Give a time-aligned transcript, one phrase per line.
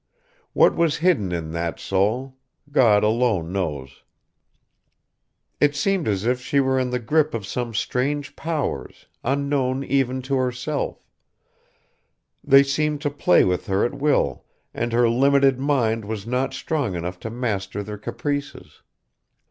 [0.53, 2.35] What was hidden in that soul
[2.71, 4.01] God alone knows!
[5.59, 10.23] It seemed as if she were in the grip of some strange powers, unknown even
[10.23, 11.05] to herself;
[12.43, 14.43] they seemed to play with her at will
[14.73, 18.81] and her limited mind was not strong enough to master their caprices.